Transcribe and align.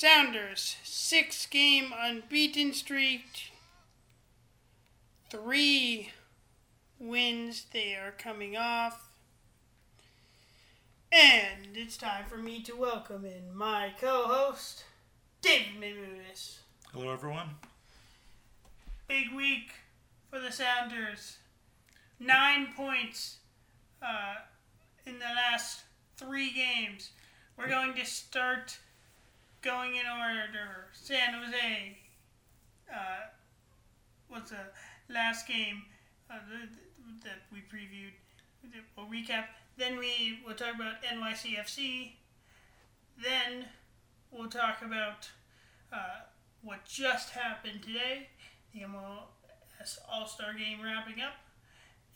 Sounders, 0.00 0.76
six 0.84 1.44
game 1.46 1.92
unbeaten 1.92 2.72
streak. 2.72 3.50
Three 5.28 6.12
wins 7.00 7.66
they 7.72 7.96
are 7.96 8.12
coming 8.12 8.56
off. 8.56 9.10
And 11.10 11.76
it's 11.76 11.96
time 11.96 12.26
for 12.28 12.36
me 12.36 12.62
to 12.62 12.76
welcome 12.76 13.24
in 13.24 13.52
my 13.52 13.92
co 14.00 14.28
host, 14.28 14.84
David 15.42 15.80
Maymudis. 15.80 16.58
Hello, 16.92 17.12
everyone. 17.12 17.56
Big 19.08 19.32
week 19.34 19.72
for 20.30 20.38
the 20.38 20.52
Sounders. 20.52 21.38
Nine 22.20 22.68
points 22.76 23.38
uh, 24.00 24.36
in 25.04 25.14
the 25.14 25.24
last 25.24 25.82
three 26.16 26.52
games. 26.52 27.10
We're 27.56 27.66
going 27.66 27.94
to 27.94 28.06
start 28.06 28.78
going 29.62 29.96
in 29.96 30.06
order. 30.06 30.86
San 30.92 31.34
Jose. 31.34 31.98
Uh, 32.92 33.28
what's 34.28 34.50
the 34.50 35.12
last 35.12 35.46
game 35.46 35.82
uh, 36.30 36.38
that 37.24 37.42
we 37.52 37.58
previewed? 37.58 38.12
We'll 38.96 39.06
recap. 39.06 39.44
Then 39.76 39.98
we 39.98 40.40
will 40.46 40.54
talk 40.54 40.74
about 40.74 41.02
NYCFC. 41.02 42.12
Then 43.22 43.66
we'll 44.30 44.48
talk 44.48 44.82
about 44.82 45.28
uh, 45.92 46.26
what 46.62 46.84
just 46.84 47.30
happened 47.30 47.82
today. 47.82 48.28
The 48.74 48.80
MLS 48.80 49.98
All 50.10 50.26
Star 50.26 50.54
game 50.54 50.80
wrapping 50.82 51.20
up. 51.22 51.34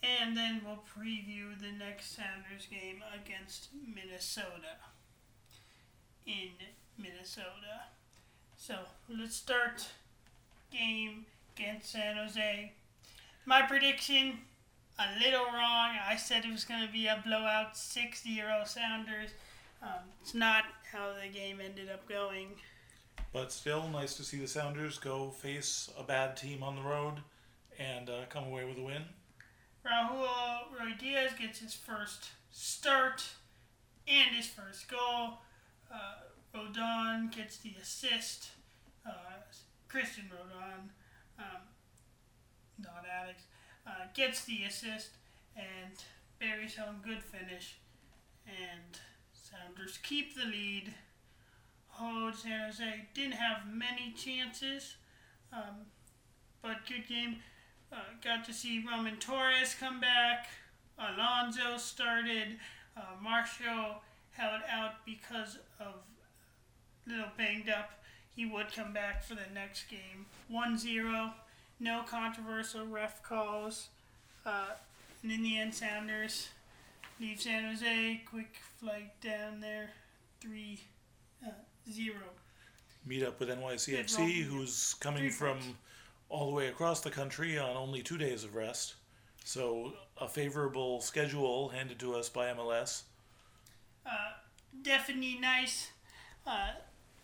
And 0.03 0.37
then 0.37 0.63
we'll 0.65 0.83
preview 0.83 1.59
the 1.61 1.71
next 1.79 2.17
Sounders 2.17 2.67
game 2.69 3.03
against 3.15 3.69
Minnesota 3.73 4.75
in 6.27 6.51
Minnesota. 6.99 7.89
So 8.57 8.77
let's 9.09 9.37
start 9.37 9.87
game 10.71 11.27
against 11.57 11.93
San 11.93 12.17
Jose. 12.17 12.73
My 13.45 13.63
prediction, 13.63 14.39
a 14.99 15.19
little 15.19 15.47
wrong. 15.47 15.97
I 16.07 16.17
said 16.17 16.45
it 16.45 16.53
was 16.53 16.65
going 16.65 16.87
to 16.87 16.93
be 16.93 17.07
a 17.07 17.23
blowout 17.25 17.77
6 17.77 18.23
0 18.23 18.63
Sounders. 18.65 19.31
Um, 19.83 20.11
it's 20.21 20.35
not 20.35 20.65
how 20.93 21.13
the 21.21 21.29
game 21.29 21.59
ended 21.63 21.91
up 21.91 22.09
going. 22.09 22.49
But 23.33 23.51
still, 23.51 23.89
nice 23.89 24.15
to 24.17 24.23
see 24.23 24.39
the 24.39 24.47
Sounders 24.47 24.99
go 24.99 25.31
face 25.31 25.91
a 25.99 26.03
bad 26.03 26.37
team 26.37 26.63
on 26.63 26.77
the 26.77 26.83
road 26.83 27.15
and 27.79 28.09
uh, 28.09 28.27
come 28.29 28.45
away 28.45 28.65
with 28.65 28.79
a 28.79 28.83
win. 28.83 29.03
Raul 29.85 30.67
Ruidiaz 30.79 31.37
gets 31.37 31.59
his 31.59 31.75
first 31.75 32.29
start 32.51 33.25
and 34.07 34.37
his 34.37 34.47
first 34.47 34.89
goal. 34.89 35.39
Uh, 35.93 36.15
Roldan 37.13 37.29
gets 37.29 37.59
the 37.59 37.75
assist. 37.81 38.51
Uh, 39.07 39.11
Christian 39.89 40.25
Roldan, 40.33 40.91
um, 41.39 41.63
not 42.79 43.05
Alex, 43.21 43.43
uh, 43.87 44.07
gets 44.15 44.45
the 44.45 44.65
assist 44.65 45.11
and 45.57 45.93
buries 46.39 46.77
home 46.77 46.97
good 47.05 47.23
finish. 47.23 47.77
And 48.47 48.99
Sounders 49.33 49.99
keep 50.03 50.35
the 50.35 50.45
lead. 50.45 50.95
Hold 51.89 52.35
San 52.35 52.61
Jose 52.67 53.07
didn't 53.15 53.35
have 53.35 53.67
many 53.71 54.15
chances, 54.17 54.95
um, 55.53 55.87
but 56.63 56.87
good 56.89 57.07
game. 57.07 57.37
Uh, 57.93 57.97
got 58.25 58.47
to 58.47 58.55
see 58.55 58.83
Roman 58.91 59.17
Torres 59.17 59.77
come 59.79 60.01
back. 60.01 60.49
Alonso 60.99 61.77
started. 61.77 62.59
Uh, 62.97 63.21
Marshall 63.23 64.01
held 64.31 64.63
out 64.71 65.05
because 65.05 65.59
of 65.79 65.97
little 67.07 67.31
banged 67.37 67.69
up. 67.69 67.91
He 68.35 68.47
would 68.47 68.73
come 68.75 68.93
back 68.93 69.23
for 69.23 69.35
the 69.35 69.47
next 69.55 69.89
game. 69.89 70.27
1 70.49 70.79
0. 70.79 71.33
No 71.81 72.03
controversial 72.07 72.87
ref 72.87 73.23
calls. 73.23 73.89
Uh, 74.47 74.71
and 75.23 75.31
in 75.31 75.43
the 75.43 75.59
end, 75.59 75.75
Sounders 75.75 76.49
leave 77.21 77.41
San 77.41 77.65
Jose. 77.65 78.23
Quick 78.29 78.57
flight 78.79 79.21
down 79.21 79.61
there. 79.61 79.91
3 80.41 80.81
uh, 81.47 81.51
0. 81.91 82.15
Meet 83.05 83.25
up 83.25 83.41
with 83.41 83.49
NYCFC, 83.49 84.43
who's 84.43 84.95
coming 84.95 85.31
from 85.31 85.59
all 86.29 86.47
the 86.47 86.55
way 86.55 86.69
across 86.69 87.01
the 87.01 87.11
country 87.11 87.59
on 87.59 87.77
only 87.77 88.01
two 88.01 88.17
days 88.17 88.45
of 88.45 88.55
rest. 88.55 88.95
So, 89.45 89.93
a 90.21 90.29
favorable 90.29 91.01
schedule 91.01 91.69
handed 91.69 91.99
to 91.99 92.15
us 92.15 92.29
by 92.29 92.47
MLS. 92.53 93.03
Uh, 94.07 94.33
definitely 94.83 95.39
nice. 95.41 95.91
Uh, 96.47 96.71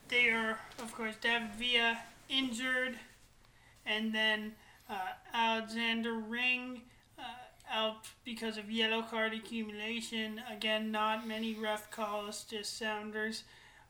they 0.08 0.30
are, 0.30 0.58
of 0.78 0.94
course, 0.94 1.14
David 1.20 1.52
Villa 1.58 1.98
injured, 2.28 2.98
and 3.86 4.14
then 4.14 4.52
uh, 4.88 4.94
Alexander 5.32 6.14
Ring 6.14 6.82
uh, 7.18 7.22
out 7.72 8.08
because 8.24 8.56
of 8.56 8.70
yellow 8.70 9.02
card 9.02 9.32
accumulation. 9.32 10.40
Again, 10.50 10.90
not 10.90 11.26
many 11.26 11.54
ref 11.54 11.90
calls, 11.90 12.44
just 12.44 12.78
Sounders 12.78 13.44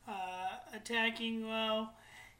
uh, 0.07 0.57
attacking 0.73 1.47
well. 1.47 1.93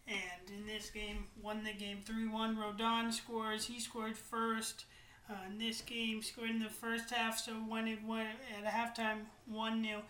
And 0.08 0.58
in 0.58 0.66
this 0.66 0.90
game, 0.90 1.26
won 1.42 1.64
the 1.64 1.74
game 1.74 2.00
3 2.04 2.28
1. 2.28 2.58
Roldan 2.58 3.12
scores. 3.12 3.66
He 3.66 3.80
scored 3.80 4.18
first. 4.18 4.86
Uh, 5.30 5.36
in 5.52 5.60
this 5.60 5.82
game, 5.82 6.24
scored 6.24 6.50
in 6.50 6.58
the 6.58 6.70
first 6.70 7.12
half, 7.12 7.38
so 7.38 7.54
won 7.68 7.88
it 7.88 8.00
won 8.04 8.26
at 8.58 8.66
halftime 8.66 9.20
1 9.46 9.84
0. 9.84 10.02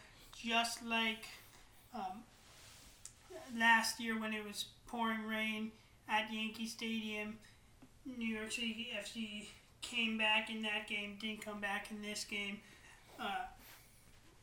Just 0.41 0.85
like 0.85 1.25
um, 1.93 2.23
last 3.57 3.99
year 3.99 4.19
when 4.19 4.33
it 4.33 4.45
was 4.45 4.65
pouring 4.87 5.25
rain 5.25 5.71
at 6.07 6.31
Yankee 6.31 6.67
Stadium, 6.67 7.37
New 8.05 8.27
York 8.27 8.51
City 8.51 8.89
FC 8.99 9.47
came 9.81 10.17
back 10.17 10.49
in 10.49 10.61
that 10.63 10.87
game, 10.87 11.17
didn't 11.21 11.43
come 11.43 11.59
back 11.59 11.87
in 11.91 12.01
this 12.01 12.23
game. 12.23 12.59
Uh, 13.19 13.45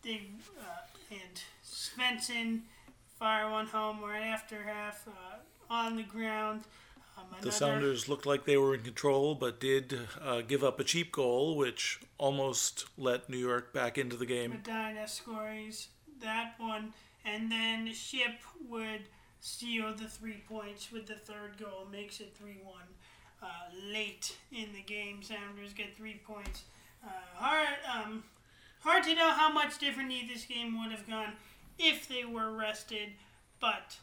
they 0.02 0.22
uh, 0.60 0.86
and 1.10 1.40
Svensson 1.64 2.60
fire 3.18 3.50
one 3.50 3.66
home 3.66 4.00
right 4.02 4.26
after 4.26 4.62
half 4.62 5.06
uh, 5.08 5.72
on 5.72 5.96
the 5.96 6.02
ground. 6.02 6.62
Um, 7.18 7.24
the 7.40 7.52
Sounders 7.52 8.08
looked 8.08 8.26
like 8.26 8.44
they 8.44 8.58
were 8.58 8.74
in 8.74 8.82
control, 8.82 9.34
but 9.34 9.58
did 9.58 9.98
uh, 10.22 10.42
give 10.42 10.62
up 10.62 10.78
a 10.78 10.84
cheap 10.84 11.12
goal, 11.12 11.56
which 11.56 12.00
almost 12.18 12.86
let 12.98 13.30
New 13.30 13.38
York 13.38 13.72
back 13.72 13.96
into 13.96 14.16
the 14.16 14.26
game. 14.26 14.50
Medina 14.50 15.08
scores 15.08 15.88
that 16.20 16.54
one, 16.58 16.92
and 17.26 17.50
then 17.50 17.92
Shipp 17.92 18.40
would 18.68 19.02
steal 19.40 19.94
the 19.94 20.08
three 20.08 20.42
points 20.48 20.92
with 20.92 21.06
the 21.06 21.14
third 21.14 21.58
goal, 21.58 21.86
makes 21.90 22.20
it 22.20 22.34
3 22.36 22.58
1. 22.62 22.74
Uh, 23.42 23.46
late 23.92 24.36
in 24.50 24.72
the 24.72 24.82
game, 24.82 25.22
Sounders 25.22 25.72
get 25.74 25.94
three 25.94 26.20
points. 26.26 26.62
Uh, 27.04 27.10
hard, 27.34 27.68
um, 27.94 28.24
hard 28.80 29.04
to 29.04 29.14
know 29.14 29.30
how 29.30 29.52
much 29.52 29.78
differently 29.78 30.28
this 30.32 30.46
game 30.46 30.80
would 30.80 30.90
have 30.90 31.06
gone 31.06 31.34
if 31.78 32.08
they 32.08 32.24
were 32.24 32.52
rested, 32.52 33.10
but 33.60 33.98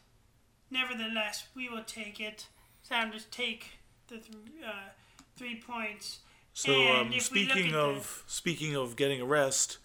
nevertheless, 0.70 1.48
we 1.56 1.68
will 1.68 1.84
take 1.84 2.20
it. 2.20 2.46
Sounders 2.84 3.26
take 3.32 3.80
the 4.08 4.18
th- 4.18 4.38
uh, 4.66 4.90
three 5.36 5.56
points. 5.56 6.20
So 6.54 6.88
um, 6.92 7.12
speaking 7.20 7.74
of 7.74 8.24
the... 8.26 8.32
speaking 8.32 8.76
of 8.76 8.96
getting 8.96 9.20
a 9.20 9.26
rest, 9.26 9.80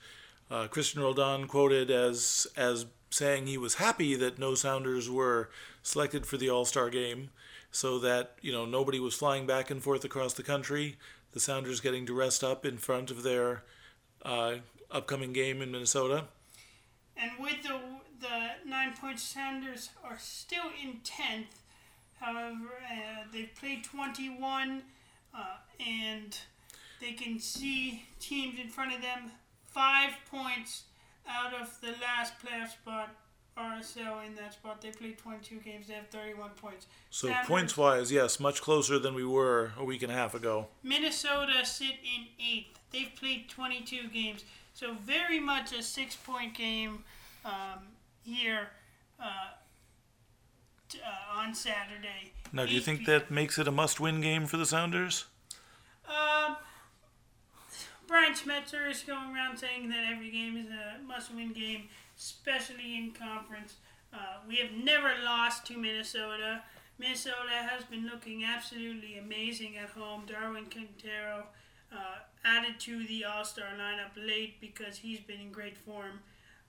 uh, 0.51 0.67
Christian 0.67 1.01
Roldan 1.01 1.47
quoted 1.47 1.91
as 1.91 2.47
as 2.55 2.85
saying 3.11 3.47
he 3.47 3.59
was 3.59 3.75
happy 3.75 4.15
that 4.17 4.39
no 4.39 4.55
Sounders 4.55 5.11
were 5.11 5.51
selected 5.83 6.27
for 6.27 6.37
the 6.37 6.51
All 6.51 6.65
Star 6.65 6.91
game, 6.91 7.31
so 7.71 7.99
that 7.99 8.35
you 8.41 8.53
know 8.53 8.65
nobody 8.65 9.01
was 9.01 9.15
flying 9.15 9.47
back 9.47 9.71
and 9.71 9.83
forth 9.83 10.05
across 10.05 10.35
the 10.35 10.43
country. 10.43 10.97
The 11.33 11.41
Sounders 11.41 11.81
getting 11.81 12.07
to 12.07 12.15
rest 12.15 12.43
up 12.43 12.65
in 12.65 12.79
front 12.79 13.11
of 13.11 13.23
their 13.23 13.65
uh, 14.25 14.57
upcoming 14.91 15.33
game 15.33 15.61
in 15.63 15.71
Minnesota. 15.71 16.25
And 17.17 17.33
with 17.39 17.63
the 17.63 17.79
the 18.21 18.69
nine 18.69 18.95
point 19.01 19.19
Sounders 19.21 19.91
are 20.05 20.19
still 20.19 20.71
in 20.83 21.01
tenth. 21.05 21.63
However, 22.21 22.83
uh, 22.91 23.25
they've 23.33 23.55
played 23.55 23.85
twenty 23.85 24.29
one, 24.29 24.83
uh, 25.35 25.57
and 25.85 26.37
they 27.01 27.13
can 27.13 27.39
see 27.39 28.05
teams 28.19 28.59
in 28.59 28.69
front 28.69 28.95
of 28.95 29.03
them 29.03 29.31
five 29.67 30.15
points 30.31 30.85
out 31.29 31.53
of 31.55 31.81
the 31.81 31.95
last 32.01 32.35
playoff 32.45 32.71
spot. 32.73 33.15
RSL 33.59 34.25
in 34.25 34.37
that 34.37 34.53
spot. 34.53 34.81
They 34.81 34.91
played 34.91 35.19
22 35.19 35.57
games. 35.57 35.89
They 35.89 35.95
have 35.95 36.09
31 36.11 36.51
points. 36.51 36.87
So 37.11 37.33
points 37.45 37.77
wise, 37.77 38.13
yes, 38.13 38.39
much 38.39 38.63
closer 38.63 39.01
than 39.01 39.15
we 39.15 39.25
were 39.25 39.73
a 39.77 39.85
week 39.85 40.03
and 40.05 40.13
a 40.13 40.15
half 40.15 40.35
ago. 40.35 40.69
Minnesota 40.85 41.65
sit 41.67 41.97
in 42.05 42.27
eighth. 42.41 42.79
They've 42.93 43.11
played 43.19 43.49
22 43.49 44.09
games. 44.11 44.45
So 44.75 44.95
very 44.95 45.41
much 45.41 45.73
a 45.73 45.83
six 45.83 46.15
point 46.15 46.55
game 46.55 47.03
um, 47.45 47.89
here 48.23 48.69
uh, 49.21 49.27
t- 50.89 51.01
uh, 51.05 51.41
on 51.41 51.53
Saturday. 51.53 52.33
Now, 52.53 52.65
do 52.65 52.73
you 52.73 52.81
think 52.81 53.07
that 53.07 53.29
makes 53.29 53.59
it 53.59 53.67
a 53.67 53.73
must 53.73 53.99
win 53.99 54.21
game 54.21 54.47
for 54.47 54.57
the 54.57 54.67
Sounders? 54.67 55.25
Brian 58.09 58.33
Schmetzer 58.33 58.91
is 58.91 59.03
going 59.03 59.35
around 59.35 59.59
saying 59.59 59.91
that 59.91 60.03
every 60.11 60.31
game 60.31 60.57
is 60.57 60.67
a 60.69 61.07
must-win 61.07 61.53
game, 61.53 61.83
especially 62.19 62.97
in 62.97 63.13
conference. 63.13 63.75
Uh, 64.15 64.39
we 64.49 64.57
have 64.57 64.73
never 64.73 65.13
lost 65.23 65.67
to 65.67 65.77
Minnesota. 65.77 66.63
Minnesota 66.99 67.69
has 67.71 67.85
been 67.85 68.07
looking 68.07 68.45
absolutely 68.45 69.19
amazing 69.19 69.77
at 69.77 69.91
home. 69.91 70.23
Darwin 70.27 70.65
Quintero 70.71 71.45
uh, 71.93 72.21
added 72.47 72.81
to 72.81 73.07
the 73.07 73.27
All 73.27 73.45
Star 73.45 73.67
lineup 73.79 74.17
late 74.17 74.59
because 74.59 74.97
he's 74.97 75.21
been 75.21 75.41
in 75.41 75.53
great 75.53 75.77
form 75.77 76.21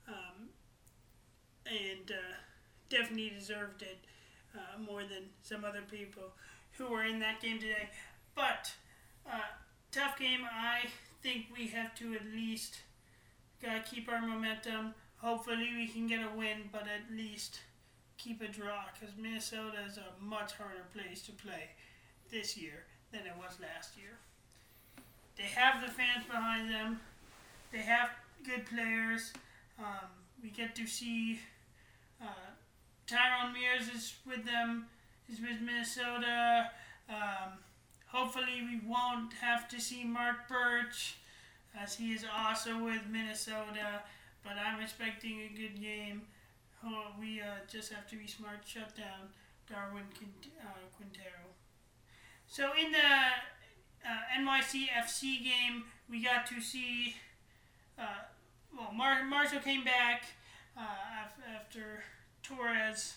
um, 0.06 0.50
and 1.64 2.10
uh, 2.10 2.34
definitely 2.90 3.30
deserved 3.30 3.80
it 3.80 3.98
uh, 4.54 4.78
more 4.78 5.00
than 5.00 5.30
some 5.42 5.64
other 5.64 5.82
people 5.90 6.34
who 6.72 6.90
were 6.90 7.04
in 7.04 7.18
that 7.20 7.40
game 7.40 7.58
today. 7.58 7.88
But 8.34 8.72
uh, 9.26 9.38
tough 9.90 10.18
game. 10.18 10.40
I 10.44 10.82
think 11.22 11.46
we 11.56 11.68
have 11.68 11.94
to 11.96 12.14
at 12.14 12.26
least 12.34 12.80
gotta 13.62 13.80
keep 13.80 14.08
our 14.08 14.20
momentum. 14.20 14.94
Hopefully, 15.18 15.70
we 15.76 15.86
can 15.86 16.06
get 16.06 16.20
a 16.20 16.36
win, 16.36 16.68
but 16.72 16.82
at 16.82 17.14
least 17.14 17.60
keep 18.16 18.40
a 18.42 18.48
draw 18.48 18.84
because 18.92 19.14
Minnesota 19.16 19.78
is 19.86 19.98
a 19.98 20.22
much 20.22 20.52
harder 20.52 20.84
place 20.94 21.22
to 21.22 21.32
play 21.32 21.70
this 22.30 22.56
year 22.56 22.84
than 23.12 23.22
it 23.22 23.32
was 23.36 23.58
last 23.60 23.96
year. 23.96 24.18
They 25.36 25.44
have 25.44 25.80
the 25.82 25.90
fans 25.90 26.24
behind 26.26 26.70
them. 26.70 27.00
They 27.72 27.78
have 27.78 28.10
good 28.44 28.66
players. 28.66 29.32
Um, 29.78 30.08
we 30.42 30.50
get 30.50 30.74
to 30.76 30.86
see 30.86 31.40
uh, 32.20 32.50
Tyrone 33.06 33.52
Mears 33.52 33.88
is 33.94 34.14
with 34.26 34.44
them. 34.44 34.86
He's 35.26 35.40
with 35.40 35.60
Minnesota. 35.60 36.70
Um, 37.08 37.58
hopefully, 38.12 38.62
we 38.62 38.80
won't 38.86 39.32
have 39.40 39.68
to 39.68 39.80
see 39.80 40.04
Mark 40.04 40.48
Burch, 40.48 41.16
as 41.78 41.94
he 41.96 42.12
is 42.12 42.24
also 42.36 42.82
with 42.84 43.02
Minnesota. 43.10 44.02
But 44.42 44.54
I'm 44.64 44.80
expecting 44.80 45.40
a 45.40 45.48
good 45.56 45.80
game. 45.80 46.22
Oh, 46.84 47.08
we 47.20 47.40
uh, 47.40 47.60
just 47.70 47.92
have 47.92 48.08
to 48.08 48.16
be 48.16 48.26
smart. 48.26 48.60
Shut 48.64 48.96
down 48.96 49.28
Darwin 49.70 50.04
Quint- 50.16 50.54
uh, 50.62 50.86
Quintero. 50.96 51.44
So 52.46 52.70
in 52.82 52.90
the 52.92 52.98
uh, 52.98 54.40
NYCFC 54.40 55.44
game, 55.44 55.84
we 56.10 56.24
got 56.24 56.46
to 56.46 56.60
see. 56.60 57.16
Uh, 57.98 58.24
well, 58.76 58.92
Mar- 58.94 59.24
Marshall 59.24 59.60
came 59.60 59.84
back 59.84 60.24
uh, 60.76 60.80
after 61.54 62.02
Torres 62.42 63.14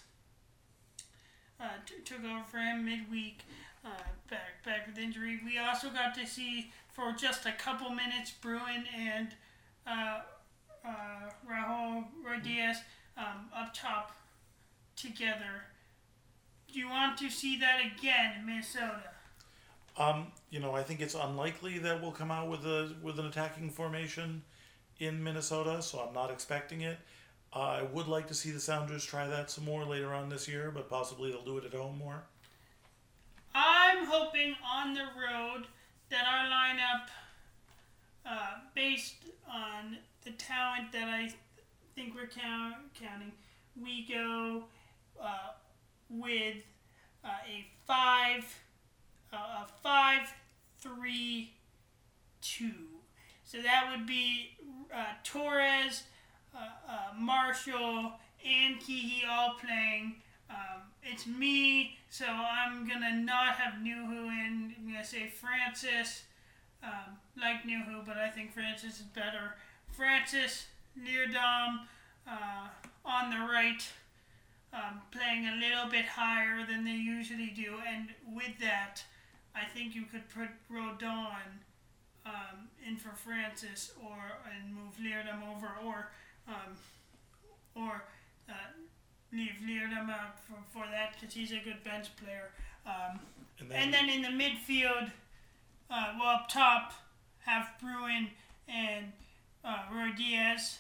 uh, 1.60 1.78
t- 1.86 1.96
took 2.04 2.24
over 2.26 2.44
for 2.44 2.58
him 2.58 2.84
midweek, 2.86 3.44
uh, 3.86 3.90
back 4.30 4.64
back 4.66 4.88
with 4.88 4.98
injury. 4.98 5.40
We 5.46 5.58
also 5.58 5.90
got 5.90 6.16
to 6.16 6.26
see 6.26 6.72
for 6.94 7.12
just 7.14 7.46
a 7.46 7.52
couple 7.52 7.90
minutes 7.90 8.32
Bruin 8.32 8.86
and 8.96 9.30
uh, 9.86 10.20
uh, 10.86 11.30
Raul 11.50 12.06
Ruidíaz 12.26 12.78
um, 13.18 13.50
up 13.56 13.74
top 13.74 14.16
together. 14.96 15.66
Do 16.72 16.80
you 16.80 16.90
want 16.90 17.18
to 17.20 17.30
see 17.30 17.60
that 17.60 17.82
again, 17.82 18.34
in 18.40 18.46
Minnesota? 18.46 19.10
Um, 19.96 20.28
you 20.50 20.60
know, 20.60 20.74
I 20.74 20.82
think 20.82 21.02
it's 21.02 21.14
unlikely 21.14 21.78
that 21.80 22.02
we'll 22.02 22.12
come 22.12 22.32
out 22.32 22.50
with 22.50 22.66
a 22.66 22.96
with 23.02 23.20
an 23.20 23.28
attacking 23.28 23.70
formation 23.70 24.42
in 25.00 25.24
Minnesota, 25.24 25.82
so 25.82 26.00
I'm 26.00 26.14
not 26.14 26.32
expecting 26.32 26.82
it. 26.82 26.98
I 27.52 27.84
would 27.84 28.08
like 28.08 28.28
to 28.30 28.34
see 28.34 28.50
the 28.50 28.60
Sounders 28.60 29.06
try 29.06 29.28
that 29.28 29.52
some 29.52 29.66
more 29.66 29.86
later 29.86 30.12
on 30.14 30.30
this 30.30 30.48
year, 30.48 30.72
but 30.74 30.90
possibly 30.90 31.30
they'll 31.32 31.46
do 31.46 31.60
it 31.60 31.66
at 31.66 31.74
home 31.74 32.00
more. 32.00 32.24
Hoping 34.16 34.54
on 34.64 34.94
the 34.94 35.08
road 35.20 35.66
that 36.12 36.26
our 36.32 36.46
lineup, 36.46 37.08
uh, 38.24 38.60
based 38.76 39.16
on 39.52 39.98
the 40.24 40.30
talent 40.34 40.92
that 40.92 41.08
I 41.08 41.34
think 41.96 42.14
we're 42.14 42.28
count, 42.28 42.76
counting, 42.94 43.32
we 43.76 44.06
go 44.06 44.66
uh, 45.20 45.54
with 46.12 46.58
uh, 47.26 47.30
a 47.50 47.66
five, 47.88 48.46
a 49.32 49.66
five, 49.82 50.32
three, 50.80 51.54
two. 52.40 53.00
So 53.44 53.64
that 53.64 53.88
would 53.90 54.06
be 54.06 54.52
uh, 54.96 55.06
Torres, 55.24 56.04
uh, 56.56 56.60
uh, 56.88 56.94
Marshall, 57.18 58.12
and 58.46 58.80
Kiki 58.80 59.24
all 59.28 59.56
playing. 59.60 60.18
Um, 60.54 60.82
it's 61.02 61.26
me, 61.26 61.98
so 62.10 62.26
I'm 62.26 62.88
gonna 62.88 63.16
not 63.16 63.56
have 63.56 63.82
Nouhou 63.82 64.28
in. 64.28 64.76
I'm 64.78 64.92
gonna 64.92 65.04
say 65.04 65.28
Francis, 65.28 66.24
um, 66.84 67.18
like 67.40 67.64
Nouhou, 67.64 68.06
but 68.06 68.18
I 68.18 68.30
think 68.30 68.54
Francis 68.54 69.00
is 69.00 69.06
better. 69.08 69.56
Francis, 69.92 70.68
Leerdam 71.00 71.82
uh, 72.28 72.68
on 73.06 73.30
the 73.32 73.38
right, 73.38 73.84
um, 74.74 75.02
playing 75.12 75.48
a 75.48 75.56
little 75.56 75.90
bit 75.90 76.06
higher 76.06 76.66
than 76.66 76.84
they 76.84 76.92
usually 76.92 77.52
do, 77.56 77.76
and 77.88 78.10
with 78.36 78.60
that, 78.62 79.04
I 79.56 79.66
think 79.66 79.96
you 79.96 80.04
could 80.04 80.30
put 80.30 80.50
Roldan 80.70 81.62
um, 82.26 82.70
in 82.88 82.98
for 82.98 83.16
Francis, 83.16 83.92
or 84.04 84.18
and 84.54 84.74
move 84.74 84.96
Leerdam 85.02 85.42
over, 85.56 85.72
or 85.84 86.12
um, 86.48 86.78
or 87.76 88.04
uh, 88.50 88.54
leave 89.34 89.56
Leerdam 89.66 90.10
out 90.10 90.40
for, 90.48 90.58
for 90.72 90.86
that 90.92 91.16
because 91.20 91.34
he's 91.34 91.52
a 91.52 91.62
good 91.64 91.84
bench 91.84 92.16
player. 92.18 92.52
Um, 92.86 93.20
And 93.60 93.72
and 93.72 93.94
then 93.94 94.10
in 94.10 94.22
the 94.22 94.30
midfield, 94.30 95.12
uh, 95.90 96.14
well, 96.20 96.36
up 96.36 96.50
top, 96.50 96.94
have 97.46 97.70
Bruin 97.82 98.30
and 98.68 99.12
uh, 99.64 99.84
Ruidiaz. 99.92 100.78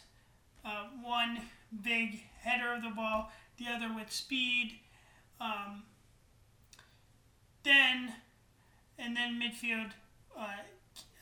Uh, 0.65 0.85
one 1.01 1.41
big 1.81 2.23
header 2.41 2.73
of 2.73 2.81
the 2.83 2.89
ball, 2.89 3.31
the 3.57 3.65
other 3.67 3.94
with 3.94 4.11
speed. 4.11 4.79
Um, 5.41 5.83
then, 7.63 8.13
and 8.97 9.15
then 9.15 9.39
midfield, 9.42 9.92
uh, 10.37 10.63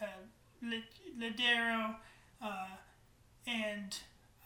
uh, 0.01 0.06
Lodeiro, 1.20 1.96
uh, 2.41 2.67
and 3.48 3.98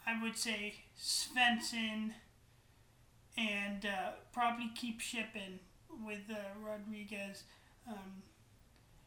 I 0.06 0.22
would 0.22 0.36
say 0.36 0.74
Svensson, 0.98 2.12
and 3.36 3.84
uh, 3.86 4.10
probably 4.32 4.70
keep 4.74 5.00
shipping 5.00 5.58
with 6.04 6.20
uh, 6.30 6.36
Rodriguez. 6.64 7.44
Um, 7.88 8.22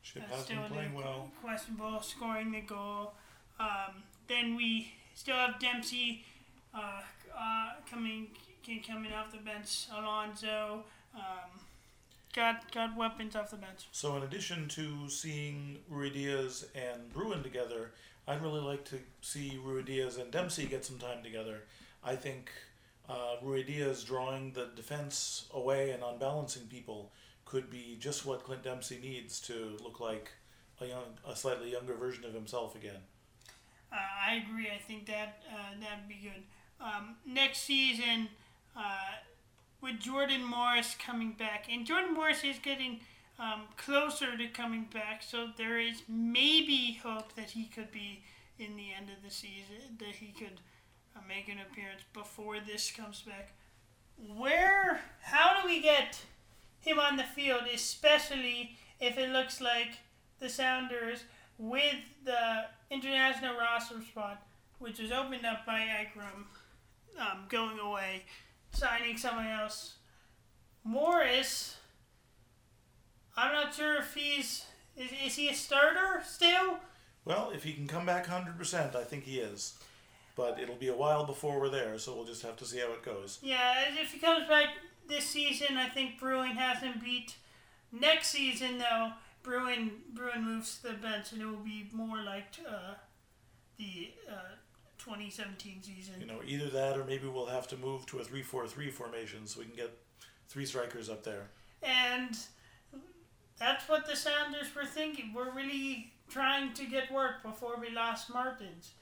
Shipp 0.01 0.23
has 0.29 0.45
been 0.45 0.63
playing 0.69 0.93
well. 0.93 1.29
questionable, 1.41 2.01
scoring 2.01 2.51
the 2.51 2.61
goal. 2.61 3.13
Um, 3.59 4.03
then 4.27 4.55
we 4.55 4.93
still 5.13 5.35
have 5.35 5.59
Dempsey 5.59 6.23
uh, 6.73 7.01
uh, 7.37 7.69
coming 7.89 8.27
coming 8.87 9.11
off 9.11 9.31
the 9.31 9.39
bench. 9.39 9.87
Alonso 9.91 10.83
um, 11.15 11.59
got 12.33 12.71
got 12.71 12.95
weapons 12.95 13.35
off 13.35 13.51
the 13.51 13.57
bench. 13.57 13.87
So, 13.91 14.15
in 14.15 14.23
addition 14.23 14.67
to 14.69 15.09
seeing 15.09 15.79
Ruidiaz 15.91 16.65
and 16.75 17.11
Bruin 17.11 17.43
together, 17.43 17.91
I'd 18.27 18.41
really 18.41 18.61
like 18.61 18.85
to 18.85 18.99
see 19.21 19.59
Ruidiaz 19.63 20.19
and 20.19 20.31
Dempsey 20.31 20.65
get 20.65 20.85
some 20.85 20.99
time 20.99 21.23
together. 21.23 21.63
I 22.03 22.15
think 22.15 22.51
uh, 23.09 23.35
Diaz 23.41 24.03
drawing 24.03 24.53
the 24.53 24.69
defense 24.75 25.45
away 25.53 25.91
and 25.91 26.03
unbalancing 26.03 26.67
people 26.67 27.11
could 27.45 27.69
be 27.69 27.97
just 27.99 28.25
what 28.25 28.43
Clint 28.43 28.63
Dempsey 28.63 28.99
needs 29.01 29.39
to 29.41 29.75
look 29.83 29.99
like 29.99 30.31
a 30.79 30.85
young, 30.85 31.17
a 31.27 31.35
slightly 31.35 31.71
younger 31.71 31.95
version 31.95 32.23
of 32.23 32.33
himself 32.33 32.75
again. 32.75 33.01
Uh, 33.91 33.97
I 33.97 34.35
agree. 34.35 34.67
I 34.67 34.77
think 34.77 35.07
that 35.07 35.41
uh, 35.51 35.79
that'd 35.79 36.07
be 36.07 36.19
good. 36.21 36.43
Um, 36.79 37.15
next 37.25 37.63
season, 37.63 38.29
uh, 38.77 39.17
with 39.81 39.99
Jordan 39.99 40.43
Morris 40.43 40.95
coming 41.03 41.31
back, 41.31 41.65
and 41.71 41.85
Jordan 41.85 42.13
Morris 42.13 42.43
is 42.43 42.59
getting 42.59 42.99
um, 43.39 43.63
closer 43.77 44.37
to 44.37 44.47
coming 44.47 44.87
back, 44.93 45.23
so 45.23 45.47
there 45.57 45.79
is 45.79 46.03
maybe 46.07 46.99
hope 47.01 47.33
that 47.35 47.51
he 47.51 47.65
could 47.65 47.91
be 47.91 48.21
in 48.59 48.75
the 48.75 48.93
end 48.95 49.09
of 49.09 49.23
the 49.23 49.33
season, 49.33 49.97
that 49.97 50.15
he 50.19 50.27
could 50.27 50.59
make 51.27 51.47
an 51.47 51.59
appearance 51.59 52.01
before 52.13 52.59
this 52.59 52.91
comes 52.91 53.21
back. 53.21 53.53
Where, 54.17 54.99
how 55.21 55.61
do 55.61 55.67
we 55.67 55.81
get 55.81 56.21
him 56.81 56.99
on 56.99 57.17
the 57.17 57.23
field, 57.23 57.63
especially 57.73 58.77
if 58.99 59.17
it 59.17 59.29
looks 59.29 59.61
like 59.61 59.99
the 60.39 60.49
Sounders 60.49 61.23
with 61.57 61.95
the 62.23 62.65
international 62.89 63.57
roster 63.57 64.01
spot, 64.01 64.45
which 64.79 64.99
was 64.99 65.11
opened 65.11 65.45
up 65.45 65.65
by 65.65 65.79
Eikrem, 65.79 66.45
um, 67.19 67.45
going 67.49 67.79
away, 67.79 68.23
signing 68.71 69.17
someone 69.17 69.47
else. 69.47 69.95
Morris, 70.83 71.77
I'm 73.35 73.53
not 73.53 73.73
sure 73.73 73.97
if 73.97 74.13
he's 74.13 74.65
is, 74.99 75.11
is 75.25 75.35
he 75.35 75.49
a 75.49 75.53
starter 75.53 76.21
still? 76.25 76.77
Well, 77.23 77.51
if 77.53 77.63
he 77.63 77.73
can 77.73 77.87
come 77.87 78.05
back 78.05 78.27
100%, 78.27 78.95
I 78.95 79.03
think 79.03 79.23
he 79.23 79.39
is. 79.39 79.75
But 80.39 80.57
it'll 80.57 80.75
be 80.75 80.87
a 80.87 80.95
while 80.95 81.25
before 81.25 81.59
we're 81.59 81.67
there, 81.67 81.99
so 81.99 82.15
we'll 82.15 82.23
just 82.23 82.43
have 82.43 82.55
to 82.55 82.65
see 82.65 82.79
how 82.79 82.93
it 82.93 83.03
goes. 83.03 83.39
Yeah, 83.41 83.73
if 84.01 84.13
he 84.13 84.19
comes 84.19 84.47
back 84.47 84.69
this 85.05 85.25
season, 85.25 85.75
I 85.75 85.89
think 85.89 86.17
Bruin 86.17 86.51
has 86.51 86.81
him 86.81 86.93
beat. 87.03 87.35
Next 87.91 88.29
season, 88.29 88.77
though, 88.77 89.11
Bruin 89.43 89.91
Bruin 90.13 90.45
moves 90.45 90.77
to 90.77 90.87
the 90.87 90.93
bench, 90.93 91.33
and 91.33 91.41
it 91.41 91.45
will 91.45 91.57
be 91.57 91.89
more 91.91 92.21
like 92.23 92.55
uh, 92.65 92.93
the 93.77 94.13
uh, 94.29 94.55
2017 94.97 95.83
season. 95.83 96.21
You 96.21 96.27
know, 96.27 96.39
either 96.45 96.69
that 96.69 96.97
or 96.97 97.03
maybe 97.03 97.27
we'll 97.27 97.47
have 97.47 97.67
to 97.67 97.75
move 97.75 98.05
to 98.05 98.19
a 98.19 98.23
3-4-3 98.23 98.93
formation 98.93 99.45
so 99.45 99.59
we 99.59 99.65
can 99.65 99.75
get 99.75 99.91
three 100.47 100.65
strikers 100.65 101.09
up 101.09 101.21
there. 101.25 101.49
And 101.83 102.37
that's 103.59 103.89
what 103.89 104.07
the 104.07 104.15
Sounders 104.15 104.73
were 104.73 104.85
thinking. 104.85 105.33
We're 105.35 105.51
really 105.51 106.13
trying 106.29 106.73
to 106.75 106.85
get 106.85 107.11
work 107.11 107.43
before 107.43 107.75
we 107.77 107.89
lost 107.89 108.33
Martins, 108.33 108.93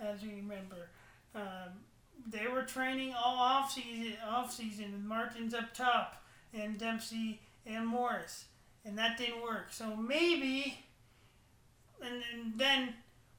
as 0.00 0.22
you 0.22 0.30
remember. 0.36 0.90
Um, 1.34 1.80
they 2.28 2.46
were 2.46 2.62
training 2.62 3.14
all 3.14 3.36
off 3.36 3.72
season, 3.72 4.14
off 4.26 4.52
season 4.52 4.92
with 4.92 5.02
Martins 5.02 5.54
up 5.54 5.74
top 5.74 6.22
and 6.52 6.78
Dempsey 6.78 7.40
and 7.66 7.86
Morris, 7.86 8.46
and 8.84 8.96
that 8.98 9.18
didn't 9.18 9.42
work. 9.42 9.66
So 9.70 9.96
maybe, 9.96 10.78
and, 12.02 12.22
and 12.32 12.58
then 12.58 12.94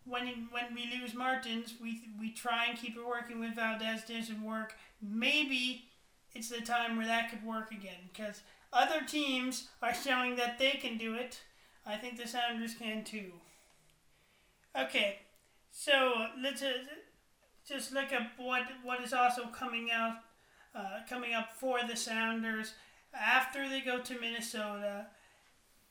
when 0.05 0.47
when 0.51 0.73
we 0.73 0.89
lose 0.99 1.13
Martins, 1.13 1.73
we 1.81 2.01
we 2.19 2.31
try 2.31 2.67
and 2.69 2.77
keep 2.77 2.95
it 2.95 3.05
working 3.05 3.39
with 3.39 3.55
Valdez. 3.55 4.03
Doesn't 4.03 4.43
work. 4.43 4.75
Maybe 5.01 5.85
it's 6.33 6.49
the 6.49 6.61
time 6.61 6.97
where 6.97 7.07
that 7.07 7.29
could 7.29 7.43
work 7.43 7.71
again 7.71 8.09
because 8.13 8.41
other 8.71 9.01
teams 9.05 9.67
are 9.81 9.93
showing 9.93 10.35
that 10.35 10.59
they 10.59 10.71
can 10.71 10.97
do 10.97 11.15
it. 11.15 11.41
I 11.85 11.95
think 11.95 12.17
the 12.17 12.27
Sounders 12.27 12.75
can 12.75 13.03
too. 13.03 13.31
Okay, 14.79 15.19
so 15.79 16.25
let's 16.41 16.63
uh, 16.63 16.71
just 17.67 17.93
look 17.93 18.11
at 18.11 18.31
what 18.37 18.63
what 18.83 18.99
is 19.03 19.13
also 19.13 19.45
coming 19.47 19.89
out, 19.93 20.15
uh, 20.73 21.01
coming 21.07 21.35
up 21.35 21.53
for 21.53 21.77
the 21.87 21.95
Sounders 21.95 22.73
after 23.13 23.69
they 23.69 23.81
go 23.81 23.99
to 23.99 24.19
Minnesota. 24.19 25.05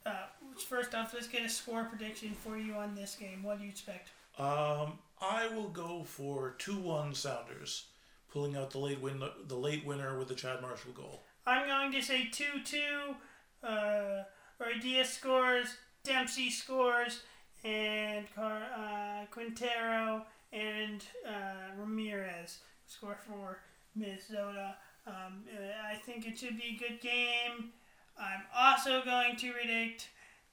Uh, 0.05 0.27
first 0.69 0.93
off, 0.93 1.15
let's 1.15 1.29
get 1.29 1.45
a 1.45 1.49
score 1.49 1.85
prediction 1.85 2.33
for 2.33 2.59
you 2.59 2.75
on 2.75 2.97
this 2.97 3.15
game. 3.15 3.45
What 3.45 3.59
do 3.59 3.65
you 3.65 3.71
expect? 3.71 4.11
Um, 4.39 4.99
I 5.21 5.47
will 5.55 5.69
go 5.69 6.03
for 6.03 6.57
two 6.59 6.79
one 6.79 7.15
Sounders, 7.15 7.87
pulling 8.33 8.57
out 8.57 8.73
the 8.73 8.79
late 8.79 9.01
win 9.01 9.23
the 9.47 9.57
late 9.57 9.87
winner 9.87 10.19
with 10.19 10.27
the 10.27 10.35
Chad 10.35 10.63
Marshall 10.63 10.95
goal. 10.95 11.23
I'm 11.47 11.69
going 11.69 11.93
to 11.93 12.03
say 12.03 12.29
two 12.33 12.61
two. 12.65 13.15
Uh, 13.63 14.25
Diaz 14.83 15.11
scores, 15.11 15.77
Dempsey 16.03 16.51
scores, 16.51 17.23
and 17.67 18.33
Car- 18.35 18.63
uh, 18.77 19.27
Quintero 19.31 20.23
and 20.53 21.05
uh, 21.27 21.75
Ramirez 21.79 22.59
score 22.87 23.19
for 23.27 23.59
Minnesota. 23.95 24.77
Um, 25.07 25.45
I 25.91 25.97
think 25.97 26.27
it 26.27 26.39
should 26.39 26.57
be 26.57 26.77
a 26.77 26.89
good 26.89 27.01
game. 27.01 27.73
I'm 28.19 28.43
also 28.57 29.03
going 29.05 29.37
to 29.37 29.53
predict 29.53 30.09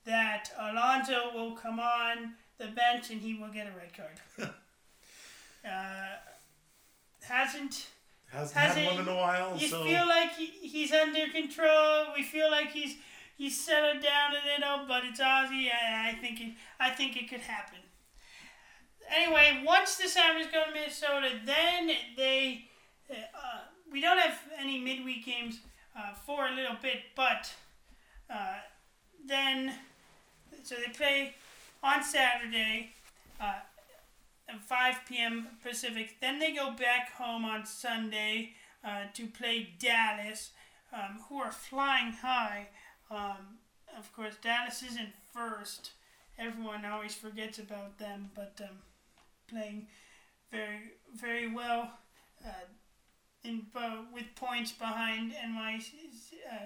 that 0.06 0.50
Alonso 0.60 1.32
will 1.34 1.52
come 1.52 1.80
on 1.80 2.34
the 2.58 2.68
bench 2.68 3.10
and 3.10 3.22
he 3.22 3.36
will 3.36 3.50
get 3.50 3.68
a 3.68 3.72
red 3.78 3.94
card. 3.96 4.52
uh, 5.66 6.16
hasn't 7.22 7.88
hasn't, 8.28 8.58
hasn't 8.58 8.86
had 8.86 8.96
one 8.98 9.08
in 9.08 9.08
a 9.08 9.16
while. 9.16 9.56
You 9.58 9.68
so. 9.68 9.84
feel 9.84 10.08
like 10.08 10.36
he, 10.36 10.46
he's 10.46 10.92
under 10.92 11.28
control. 11.32 12.08
We 12.16 12.24
feel 12.24 12.50
like 12.50 12.72
he's 12.72 12.96
he's 13.38 13.60
settled 13.60 14.02
down 14.02 14.32
a 14.32 14.62
little, 14.62 14.86
but 14.88 15.04
it's 15.06 15.20
Ozzy. 15.20 15.68
I, 15.68 16.10
I 16.10 16.14
think 16.22 16.42
it, 16.42 16.54
I 16.80 16.90
think 16.90 17.18
it 17.18 17.30
could 17.30 17.42
happen. 17.42 17.80
Anyway, 19.14 19.64
once 19.66 19.98
the 19.98 20.08
Sounders 20.08 20.48
go 20.52 20.64
to 20.66 20.74
Minnesota, 20.74 21.30
then 21.46 21.92
they 22.16 22.66
uh, 23.12 23.62
we 23.92 24.02
don't 24.02 24.18
have 24.18 24.40
any 24.58 24.80
midweek 24.80 25.26
games 25.26 25.60
uh, 25.98 26.14
for 26.26 26.48
a 26.48 26.56
little 26.56 26.78
bit, 26.82 27.02
but 27.16 27.54
uh, 28.30 28.56
then 29.26 29.74
so 30.64 30.76
they 30.76 30.92
play 30.92 31.36
on 31.84 32.04
Saturday. 32.04 32.92
Uh, 33.40 33.56
at 34.50 34.62
5 34.62 34.96
p.m. 35.08 35.48
Pacific. 35.64 36.18
Then 36.22 36.40
they 36.40 36.52
go 36.54 36.72
back 36.72 37.14
home 37.14 37.46
on 37.46 37.66
Sunday 37.66 38.54
uh, 38.84 39.06
to 39.14 39.28
play 39.28 39.70
Dallas, 39.80 40.52
um, 40.92 41.20
who 41.28 41.40
are 41.40 41.52
flying 41.52 42.14
high. 42.14 42.68
Um, 43.14 43.60
of 43.98 44.12
course, 44.14 44.36
Dallas 44.42 44.84
isn't 44.84 45.14
first. 45.34 45.92
Everyone 46.40 46.84
always 46.86 47.14
forgets 47.14 47.60
about 47.60 48.00
them, 48.00 48.32
but 48.34 48.60
um, 48.62 48.78
playing 49.48 49.88
very, 50.52 50.94
very 51.16 51.48
well 51.48 51.92
uh, 52.46 52.66
in 53.44 53.66
with 54.14 54.36
points 54.36 54.72
behind 54.72 55.34
NYC, 55.34 55.92
uh, 56.52 56.66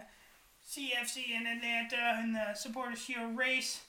CFC 0.66 1.36
and 1.36 1.48
Atlanta 1.48 2.22
in 2.24 2.34
the 2.34 2.54
Supporters 2.54 3.00
Shield 3.00 3.38
race. 3.38 3.82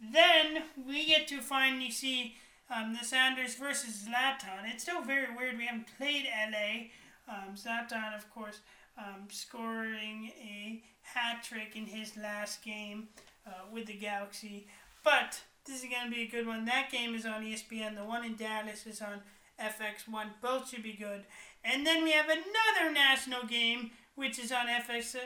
Then 0.00 0.64
we 0.86 1.06
get 1.06 1.26
to 1.28 1.40
finally 1.40 1.90
see 1.90 2.36
um, 2.74 2.96
the 2.98 3.04
Sounders 3.04 3.54
versus 3.54 4.06
Zlatan. 4.06 4.72
It's 4.72 4.82
still 4.82 5.02
very 5.02 5.34
weird. 5.34 5.56
We 5.56 5.66
haven't 5.66 5.88
played 5.96 6.26
LA. 6.26 6.88
Um, 7.28 7.54
Zlatan, 7.54 8.14
of 8.14 8.30
course, 8.32 8.60
um, 8.98 9.28
scoring 9.28 10.32
a 10.40 10.82
hat 11.02 11.42
trick 11.42 11.76
in 11.76 11.86
his 11.86 12.16
last 12.16 12.64
game 12.64 13.08
uh, 13.46 13.50
with 13.72 13.86
the 13.86 13.94
Galaxy. 13.94 14.66
But 15.04 15.40
this 15.66 15.82
is 15.82 15.90
going 15.90 16.10
to 16.10 16.14
be 16.14 16.22
a 16.22 16.28
good 16.28 16.46
one. 16.46 16.64
That 16.64 16.90
game 16.90 17.14
is 17.14 17.26
on 17.26 17.44
ESPN. 17.44 17.96
The 17.96 18.04
one 18.04 18.24
in 18.24 18.36
Dallas 18.36 18.86
is 18.86 19.00
on 19.00 19.20
FX1. 19.60 20.26
Both 20.40 20.70
should 20.70 20.82
be 20.82 20.92
good. 20.92 21.24
And 21.64 21.86
then 21.86 22.04
we 22.04 22.12
have 22.12 22.26
another 22.28 22.92
national 22.92 23.44
game, 23.44 23.90
which 24.14 24.38
is 24.38 24.52
on 24.52 24.66
FX, 24.66 25.16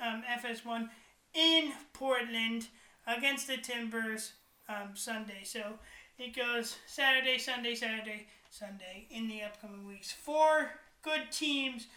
um, 0.00 0.22
FS1 0.40 0.88
in 1.34 1.72
Portland 1.92 2.68
against 3.06 3.46
the 3.46 3.56
Timbers 3.56 4.32
um, 4.68 4.90
Sunday. 4.94 5.42
So 5.44 5.74
it 6.18 6.36
goes 6.36 6.76
Saturday, 6.86 7.38
Sunday, 7.38 7.74
Saturday, 7.74 8.26
Sunday 8.50 9.06
in 9.10 9.28
the 9.28 9.42
upcoming 9.42 9.86
weeks. 9.86 10.12
Four 10.12 10.70
good 11.02 11.32
teams, 11.32 11.88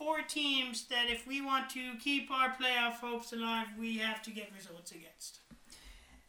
four 0.00 0.22
teams 0.22 0.86
that 0.86 1.10
if 1.10 1.26
we 1.26 1.42
want 1.42 1.68
to 1.70 1.92
keep 2.02 2.30
our 2.30 2.48
playoff 2.48 2.94
hopes 2.94 3.34
alive, 3.34 3.66
we 3.78 3.98
have 3.98 4.22
to 4.22 4.30
get 4.30 4.50
results 4.56 4.92
against. 4.92 5.40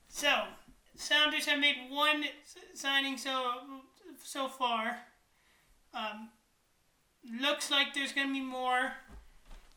So, 0.09 0.43
Sounders 1.01 1.45
have 1.45 1.59
made 1.59 1.77
one 1.89 2.25
signing 2.75 3.17
so 3.17 3.53
so 4.23 4.47
far. 4.47 4.97
Um, 5.93 6.29
looks 7.41 7.71
like 7.71 7.93
there's 7.93 8.11
going 8.11 8.27
to 8.27 8.33
be 8.33 8.41
more. 8.41 8.91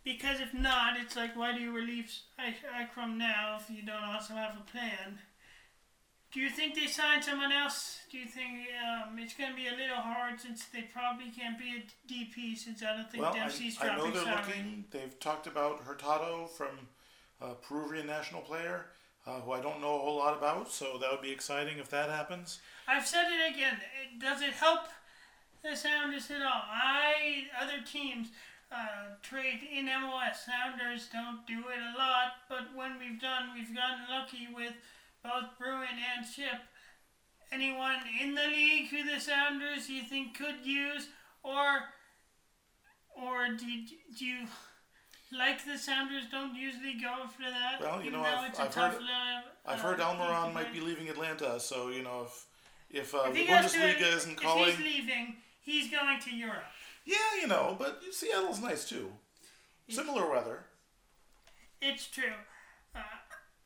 Because 0.05 0.41
if 0.41 0.53
not, 0.53 0.99
it's 1.01 1.17
like, 1.17 1.35
why 1.35 1.55
do 1.55 1.61
you 1.61 1.73
relieve 1.73 2.13
Eikrem 2.39 3.17
now 3.17 3.59
if 3.59 3.75
you 3.75 3.83
don't 3.83 4.05
also 4.05 4.35
have 4.35 4.55
a 4.55 4.71
plan? 4.71 5.19
Do 6.35 6.41
you 6.41 6.51
think 6.51 6.75
they 6.75 6.89
signed 6.89 7.23
someone 7.23 7.53
else? 7.53 8.01
Do 8.11 8.19
you 8.19 8.27
think 8.27 8.67
um, 8.83 9.17
it's 9.21 9.35
going 9.35 9.51
to 9.51 9.57
be 9.57 9.69
a 9.69 9.71
little 9.71 10.03
hard 10.03 10.41
since 10.41 10.65
they 10.65 10.83
probably 10.83 11.31
can't 11.31 11.57
be 11.57 11.77
a 11.79 12.13
DP 12.13 12.59
since 12.59 12.83
I 12.83 12.97
don't 12.97 13.09
think 13.09 13.23
well, 13.23 13.33
Dempsey's 13.33 13.79
I, 13.81 13.85
dropping 13.85 14.03
I 14.03 14.07
know 14.09 14.25
they're 14.25 14.35
looking. 14.35 14.85
They've 14.91 15.21
talked 15.21 15.47
about 15.47 15.85
Hurtado 15.85 16.47
from 16.47 16.89
a 17.41 17.55
Peruvian 17.55 18.09
national 18.09 18.41
player, 18.41 18.87
uh, 19.29 19.43
who 19.43 19.53
I 19.53 19.61
don't 19.61 19.81
know 19.81 19.95
a 19.95 19.99
whole 20.01 20.17
lot 20.17 20.37
about. 20.37 20.73
So 20.73 20.99
that 21.01 21.09
would 21.13 21.23
be 21.23 21.31
exciting 21.31 21.79
if 21.79 21.89
that 21.91 22.11
happens. 22.11 22.59
I've 22.89 23.07
said 23.07 23.27
it 23.31 23.55
again. 23.55 23.79
Does 24.19 24.43
it 24.43 24.55
help 24.55 24.89
the 25.63 25.77
Sounders 25.77 26.33
at 26.33 26.43
all? 26.43 26.65
I 26.69 27.45
other 27.63 27.79
teams. 27.87 28.29
Uh, 28.73 29.15
trade 29.23 29.61
in 29.73 29.87
MLS. 29.87 30.43
Sounders 30.51 31.09
don't 31.13 31.47
do 31.47 31.61
it 31.61 31.79
a 31.95 31.97
lot, 31.97 32.43
but 32.49 32.75
when 32.75 32.99
we've 32.99 33.21
done, 33.21 33.51
we've 33.55 33.73
gotten 33.73 34.03
lucky 34.11 34.49
with 34.53 34.73
both 35.25 35.59
Bruin 35.59 35.89
and 36.17 36.27
Shipp. 36.27 36.61
Anyone 37.51 37.97
in 38.21 38.35
the 38.35 38.47
league 38.47 38.89
who 38.89 39.03
the 39.03 39.19
Sounders 39.19 39.89
you 39.89 40.03
think 40.03 40.37
could 40.37 40.65
use, 40.65 41.09
or 41.43 41.81
or 43.17 43.49
do 43.57 43.67
you, 43.67 43.87
do 44.19 44.25
you 44.25 44.47
like 45.37 45.65
the 45.65 45.79
Sounders 45.79 46.25
don't 46.31 46.55
usually 46.55 46.95
go 47.01 47.27
for 47.29 47.43
that? 47.43 47.81
Well, 47.81 48.03
you 48.03 48.11
know, 48.11 48.23
I've, 48.23 48.59
I've 48.59 48.75
heard, 48.75 48.95
I've 49.65 49.81
heard 49.81 50.01
uh, 50.01 50.07
Almiron 50.07 50.53
might 50.53 50.73
be 50.73 50.81
leaving 50.81 51.09
Atlanta, 51.09 51.59
so 51.59 51.89
you 51.89 52.03
know 52.03 52.27
if 52.27 52.47
if, 52.91 53.15
uh, 53.15 53.31
the 53.31 53.47
Bundesliga 53.47 53.99
to, 53.99 54.17
isn't 54.17 54.41
calling, 54.41 54.69
if 54.69 54.79
he's 54.79 54.85
leaving, 54.85 55.37
he's 55.61 55.91
going 55.91 56.21
to 56.21 56.35
Europe. 56.35 56.65
Yeah, 57.05 57.17
you 57.41 57.47
know, 57.47 57.77
but 57.79 58.01
Seattle's 58.13 58.61
nice 58.61 58.89
too. 58.89 59.13
Similar 59.89 60.31
weather. 60.31 60.65
It's 61.81 62.07
true. 62.07 62.33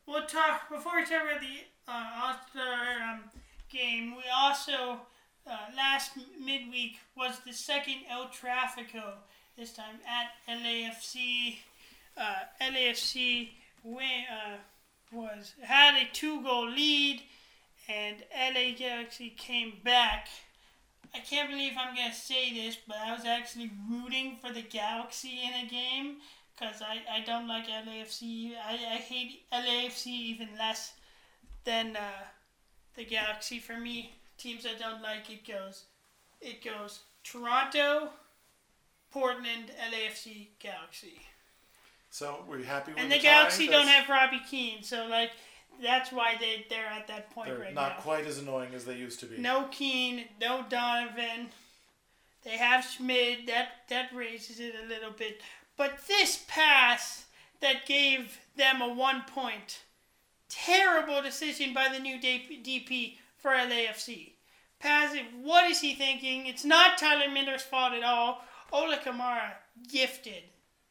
We'll 0.08 0.24
talk 0.24 0.70
before 0.70 0.92
we 0.96 1.02
talk 1.02 1.20
about 1.22 1.42
the 1.42 1.66
uh, 1.86 3.12
um, 3.12 3.24
game. 3.70 4.16
We 4.16 4.22
also 4.34 5.00
uh, 5.46 5.58
last 5.76 6.12
midweek 6.42 6.96
was 7.14 7.40
the 7.44 7.52
second 7.52 7.96
El 8.10 8.28
Tráfico. 8.28 9.16
This 9.58 9.74
time 9.74 9.96
at 10.08 10.30
LAFC. 10.48 11.56
Uh, 12.16 12.36
LAFC 12.62 13.50
win, 13.84 14.24
uh, 14.32 14.56
was 15.12 15.52
had 15.60 16.02
a 16.02 16.08
two-goal 16.10 16.70
lead, 16.70 17.20
and 17.86 18.16
LA 18.34 18.72
Galaxy 18.78 19.28
came 19.36 19.74
back. 19.84 20.28
I 21.14 21.18
can't 21.18 21.50
believe 21.50 21.72
I'm 21.78 21.94
gonna 21.94 22.14
say 22.14 22.54
this, 22.54 22.78
but 22.86 22.96
I 22.96 23.12
was 23.12 23.26
actually 23.26 23.70
rooting 23.90 24.38
for 24.40 24.54
the 24.54 24.62
Galaxy 24.62 25.42
in 25.44 25.66
a 25.66 25.68
game 25.68 26.16
because 26.58 26.82
I, 26.82 27.18
I 27.18 27.24
don't 27.24 27.48
like 27.48 27.66
LAFC. 27.66 28.52
I, 28.56 28.72
I 28.72 28.96
hate 28.96 29.42
LAFC 29.52 30.06
even 30.06 30.48
less 30.58 30.92
than 31.64 31.96
uh, 31.96 32.24
the 32.96 33.04
Galaxy 33.04 33.58
for 33.58 33.78
me. 33.78 34.14
Teams 34.36 34.66
I 34.66 34.78
don't 34.78 35.02
like, 35.02 35.30
it 35.30 35.46
goes, 35.46 35.84
it 36.40 36.64
goes 36.64 37.00
Toronto, 37.24 38.10
Portland, 39.10 39.72
LAFC, 39.92 40.48
Galaxy. 40.60 41.20
So 42.10 42.44
we're 42.48 42.62
happy 42.62 42.92
with 42.92 43.00
And 43.00 43.10
the, 43.10 43.16
the 43.16 43.22
Galaxy 43.22 43.66
don't 43.66 43.86
have 43.88 44.08
Robbie 44.08 44.40
Keane, 44.48 44.82
so 44.82 45.06
like 45.08 45.30
that's 45.82 46.10
why 46.10 46.34
they 46.40 46.66
they're 46.70 46.86
at 46.86 47.06
that 47.08 47.30
point 47.30 47.48
They're 47.48 47.58
right 47.58 47.74
not 47.74 47.96
now. 47.96 48.02
quite 48.02 48.26
as 48.26 48.38
annoying 48.38 48.74
as 48.74 48.84
they 48.84 48.96
used 48.96 49.20
to 49.20 49.26
be. 49.26 49.38
No 49.38 49.68
Keane, 49.70 50.24
no 50.40 50.64
Donovan. 50.68 51.48
They 52.44 52.56
have 52.56 52.84
Schmid. 52.84 53.46
That 53.46 53.68
that 53.90 54.10
raises 54.14 54.60
it 54.60 54.74
a 54.82 54.88
little 54.88 55.10
bit. 55.10 55.42
But 55.78 56.06
this 56.06 56.44
pass 56.48 57.26
that 57.60 57.86
gave 57.86 58.38
them 58.56 58.82
a 58.82 58.92
one 58.92 59.22
point, 59.22 59.80
terrible 60.50 61.22
decision 61.22 61.72
by 61.72 61.88
the 61.90 62.00
new 62.00 62.18
DP 62.20 63.14
for 63.38 63.52
LAFC. 63.52 64.32
Pass. 64.80 65.16
What 65.42 65.70
is 65.70 65.80
he 65.80 65.94
thinking? 65.94 66.46
It's 66.46 66.64
not 66.64 66.98
Tyler 66.98 67.30
Miller's 67.32 67.62
fault 67.62 67.94
at 67.94 68.04
all. 68.04 68.44
Ola 68.72 68.98
Kamara 68.98 69.52
gifted. 69.90 70.42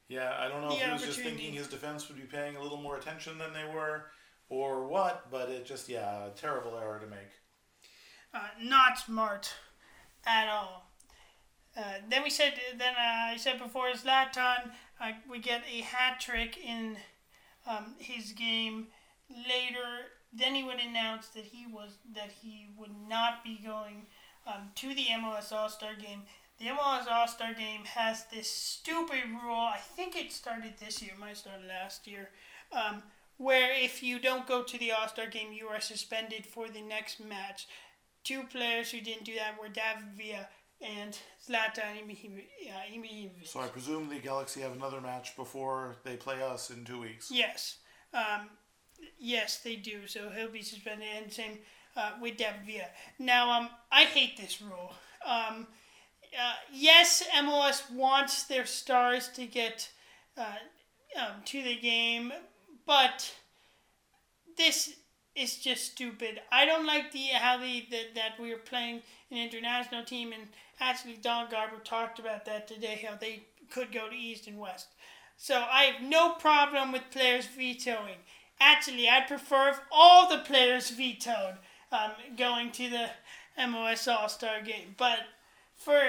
Yeah, 0.09 0.35
I 0.39 0.47
don't 0.47 0.61
know 0.61 0.71
if 0.71 0.81
he 0.81 0.91
was 0.91 1.03
just 1.03 1.19
thinking 1.19 1.53
his 1.53 1.67
defense 1.67 2.07
would 2.07 2.17
be 2.17 2.23
paying 2.23 2.55
a 2.55 2.61
little 2.61 2.81
more 2.81 2.97
attention 2.97 3.37
than 3.37 3.53
they 3.53 3.65
were, 3.65 4.05
or 4.49 4.87
what. 4.87 5.29
But 5.29 5.49
it 5.49 5.65
just 5.65 5.89
yeah, 5.89 6.25
a 6.27 6.29
terrible 6.31 6.77
error 6.77 6.99
to 6.99 7.07
make. 7.07 7.29
uh, 8.33 8.39
not 8.61 8.97
smart 8.97 9.53
at 10.25 10.47
all. 10.49 10.86
Uh, 11.77 11.99
then 12.09 12.23
we 12.23 12.29
said, 12.29 12.53
then 12.77 12.93
uh, 12.95 13.33
I 13.33 13.37
said 13.37 13.59
before 13.59 13.91
Zlatan, 13.91 14.71
uh, 14.99 15.11
we 15.29 15.37
get 15.39 15.61
a 15.71 15.81
hat 15.81 16.19
trick 16.19 16.57
in 16.57 16.97
um, 17.67 17.93
his 17.99 18.31
game 18.31 18.87
later. 19.29 20.09
Then 20.33 20.55
he 20.55 20.63
would 20.63 20.79
announce 20.79 21.27
that 21.29 21.45
he 21.45 21.67
was 21.71 21.97
that 22.15 22.31
he 22.41 22.67
would 22.77 22.95
not 23.07 23.43
be 23.43 23.59
going 23.63 24.07
um, 24.47 24.71
to 24.75 24.95
the 24.95 25.05
MLS 25.11 25.51
All 25.51 25.69
Star 25.69 25.93
game. 25.93 26.23
The 26.59 26.65
MLS 26.65 27.07
All 27.09 27.27
Star 27.27 27.53
game 27.53 27.85
has 27.85 28.25
this 28.31 28.49
stupid 28.49 29.23
rule. 29.43 29.55
I 29.55 29.77
think 29.95 30.15
it 30.15 30.31
started 30.31 30.73
this 30.79 31.01
year. 31.01 31.11
Might 31.19 31.29
have 31.29 31.37
started 31.37 31.67
last 31.67 32.07
year. 32.07 32.29
Um, 32.71 33.03
where 33.37 33.71
if 33.71 34.01
you 34.01 34.17
don't 34.17 34.47
go 34.47 34.63
to 34.63 34.77
the 34.79 34.91
All 34.91 35.07
Star 35.07 35.27
game, 35.27 35.53
you 35.53 35.67
are 35.67 35.79
suspended 35.79 36.45
for 36.45 36.69
the 36.69 36.81
next 36.81 37.23
match. 37.23 37.67
Two 38.23 38.43
players 38.43 38.91
who 38.91 38.99
didn't 38.99 39.25
do 39.25 39.35
that 39.35 39.61
were 39.61 39.69
David 39.69 40.11
Villa 40.17 40.47
and 40.81 41.17
Zlatan 41.47 41.97
Ibrahimovic. 42.05 43.47
So 43.47 43.59
I 43.59 43.67
presume 43.67 44.09
the 44.09 44.19
Galaxy 44.19 44.61
have 44.61 44.73
another 44.73 45.01
match 45.01 45.35
before 45.35 45.95
they 46.03 46.15
play 46.15 46.41
us 46.41 46.69
in 46.69 46.85
two 46.85 46.99
weeks. 46.99 47.29
Yes. 47.31 47.77
Um, 48.13 48.49
yes, 49.19 49.59
they 49.59 49.75
do. 49.75 50.07
So 50.07 50.29
he'll 50.29 50.51
be 50.51 50.61
suspended, 50.61 51.07
and 51.15 51.31
same 51.31 51.59
uh, 51.95 52.11
with 52.21 52.37
David 52.37 52.61
Villa. 52.65 52.87
Now, 53.19 53.51
um, 53.51 53.69
I 53.91 54.03
hate 54.03 54.37
this 54.37 54.61
rule. 54.61 54.93
Um, 55.25 55.67
uh, 56.37 56.53
yes, 56.71 57.23
MLS 57.35 57.91
wants 57.91 58.43
their 58.43 58.65
stars 58.65 59.29
to 59.29 59.45
get 59.45 59.89
uh, 60.37 60.55
um, 61.19 61.41
to 61.45 61.63
the 61.63 61.75
game, 61.75 62.31
but 62.85 63.33
this 64.57 64.95
is 65.37 65.57
just 65.57 65.85
stupid. 65.85 66.41
I 66.51 66.65
don't 66.65 66.85
like 66.85 67.11
the 67.11 67.27
how 67.33 67.57
the 67.57 67.85
that, 67.91 68.15
that 68.15 68.39
we 68.39 68.51
are 68.51 68.57
playing 68.57 69.01
an 69.31 69.37
international 69.37 70.03
team, 70.03 70.33
and 70.33 70.43
actually 70.79 71.17
Don 71.21 71.49
Garber 71.49 71.79
talked 71.83 72.19
about 72.19 72.45
that 72.45 72.67
today. 72.67 73.05
How 73.07 73.15
they 73.15 73.43
could 73.69 73.91
go 73.91 74.09
to 74.09 74.15
East 74.15 74.47
and 74.47 74.59
West. 74.59 74.87
So 75.37 75.63
I 75.71 75.83
have 75.83 76.01
no 76.01 76.33
problem 76.33 76.91
with 76.91 77.11
players 77.11 77.45
vetoing. 77.45 78.17
Actually, 78.59 79.07
I'd 79.07 79.27
prefer 79.27 79.69
if 79.69 79.79
all 79.91 80.27
the 80.27 80.39
players 80.39 80.89
vetoed 80.89 81.57
um, 81.91 82.11
going 82.35 82.71
to 82.71 82.89
the 82.89 83.09
MLS 83.59 84.11
All 84.11 84.29
Star 84.29 84.61
game. 84.61 84.95
But 84.97 85.19
for 85.75 86.01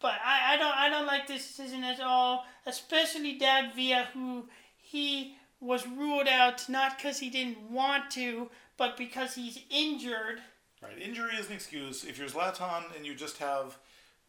but 0.00 0.14
I, 0.24 0.54
I 0.54 0.56
don't 0.56 0.76
I 0.76 0.88
don't 0.88 1.06
like 1.06 1.26
this 1.26 1.46
decision 1.46 1.84
at 1.84 2.00
all, 2.00 2.44
especially 2.66 3.38
Dad 3.38 3.72
Villa, 3.74 4.08
who 4.14 4.44
he 4.76 5.36
was 5.62 5.86
ruled 5.86 6.26
out 6.26 6.68
not 6.68 6.98
because 6.98 7.20
he 7.20 7.30
didn't 7.30 7.70
want 7.70 8.10
to, 8.10 8.50
but 8.76 8.96
because 8.96 9.34
he's 9.34 9.60
injured. 9.70 10.40
Right, 10.82 11.00
injury 11.00 11.36
is 11.38 11.46
an 11.46 11.52
excuse. 11.52 12.04
If 12.04 12.18
you're 12.18 12.28
Zlatan 12.28 12.84
and 12.96 13.06
you 13.06 13.14
just 13.14 13.38
have, 13.38 13.78